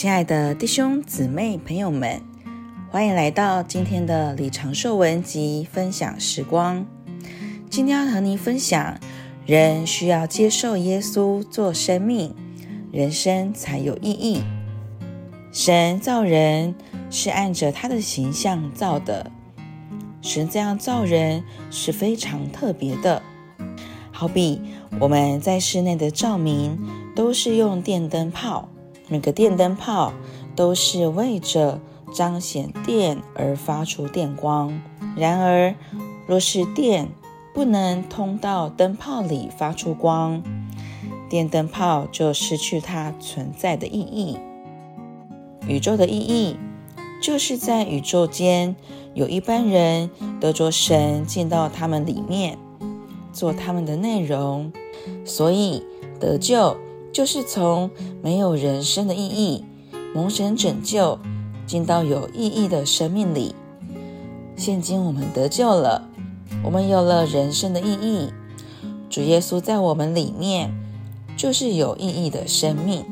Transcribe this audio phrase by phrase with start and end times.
[0.00, 2.22] 亲爱的弟兄姊妹朋友们，
[2.90, 6.86] 欢迎来到今天的李长寿文集分享时光。
[7.68, 8.98] 今天要和您分享，
[9.44, 12.34] 人需要接受耶稣做生命，
[12.90, 14.42] 人生才有意义。
[15.52, 16.74] 神造人
[17.10, 19.30] 是按着他的形象造的，
[20.22, 23.20] 神这样造人是非常特别的。
[24.10, 24.62] 好比
[24.98, 26.78] 我们在室内的照明
[27.14, 28.66] 都是用电灯泡。
[29.10, 30.12] 每个电灯泡
[30.54, 31.80] 都是为着
[32.14, 34.80] 彰显电而发出电光。
[35.16, 35.74] 然而，
[36.28, 37.08] 若是电
[37.52, 40.40] 不能通到灯泡里发出光，
[41.28, 44.38] 电灯泡就失去它存在的意义。
[45.66, 46.56] 宇宙的意义，
[47.20, 48.76] 就是在宇宙间
[49.14, 50.08] 有一班人
[50.40, 52.56] 得着神进到他们里面，
[53.32, 54.72] 做他们的内容，
[55.24, 55.82] 所以
[56.20, 56.76] 得救。
[57.12, 57.90] 就是从
[58.22, 59.64] 没有人生的意义，
[60.14, 61.18] 蒙神拯救，
[61.66, 63.54] 进到有意义的生命里。
[64.56, 66.08] 现今我们得救了，
[66.62, 68.30] 我们有了人生的意义。
[69.08, 70.72] 主耶稣在我们里面，
[71.36, 73.04] 就是有意义的生命。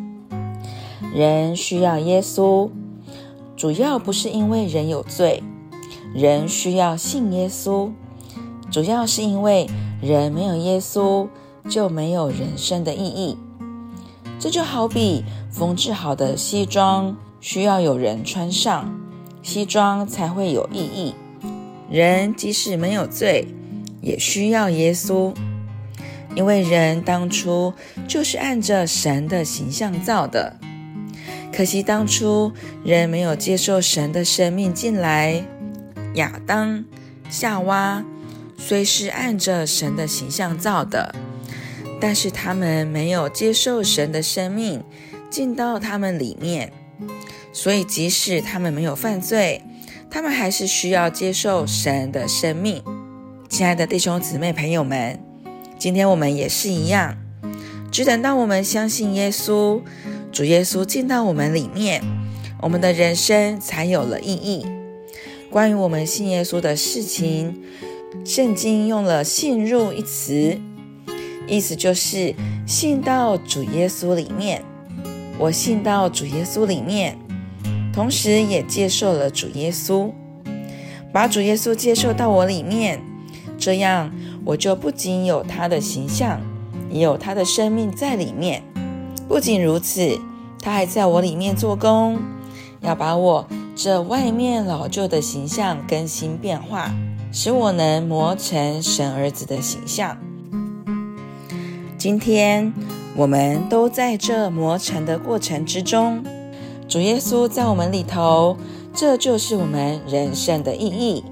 [1.12, 2.70] 人需要耶稣，
[3.56, 5.42] 主要不是因为人有罪，
[6.14, 7.90] 人需要信耶稣，
[8.70, 9.66] 主要是因为
[10.00, 11.26] 人没有耶稣，
[11.68, 13.36] 就没有人生的意义。
[14.38, 18.96] 这就好比缝制好的西装需要有人穿上，
[19.42, 21.14] 西装才会有意义。
[21.90, 23.48] 人即使没有罪，
[24.00, 25.34] 也需要耶稣，
[26.34, 27.72] 因为人当初
[28.06, 30.56] 就是按着神的形象造的。
[31.52, 32.52] 可惜当初
[32.84, 35.42] 人没有接受神的生命进来。
[36.14, 36.84] 亚当、
[37.28, 38.04] 夏娃
[38.56, 41.14] 虽是按着神的形象造的。
[42.00, 44.82] 但是他们没有接受神的生命
[45.28, 46.72] 进到他们里面，
[47.52, 49.62] 所以即使他们没有犯罪，
[50.10, 52.82] 他们还是需要接受神的生命。
[53.48, 55.18] 亲爱的弟兄姊妹朋友们，
[55.78, 57.16] 今天我们也是一样，
[57.90, 59.80] 只等到我们相信耶稣，
[60.30, 62.02] 主耶稣进到我们里面，
[62.62, 64.64] 我们的人生才有了意义。
[65.50, 67.60] 关于我们信耶稣的事情，
[68.24, 70.60] 圣经用了“信入”一词。
[71.48, 72.34] 意思就是
[72.66, 74.62] 信到主耶稣里面，
[75.38, 77.18] 我信到主耶稣里面，
[77.92, 80.10] 同时也接受了主耶稣，
[81.10, 83.00] 把主耶稣接受到我里面，
[83.58, 84.12] 这样
[84.44, 86.40] 我就不仅有他的形象，
[86.90, 88.62] 也有他的生命在里面。
[89.26, 90.18] 不仅如此，
[90.60, 92.18] 他还在我里面做工，
[92.82, 96.94] 要把我这外面老旧的形象更新变化，
[97.32, 100.18] 使我能磨成神儿子的形象。
[101.98, 102.72] 今天
[103.16, 106.22] 我们都在这磨成的过程之中，
[106.88, 108.56] 主耶稣在我们里头，
[108.94, 111.24] 这就是我们人生的意义。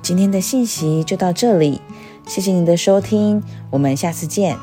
[0.00, 1.80] 今天的信息就到这里，
[2.28, 4.56] 谢谢您的收听，我们下次见。